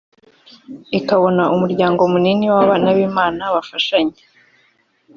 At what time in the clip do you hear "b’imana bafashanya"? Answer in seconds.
2.97-4.17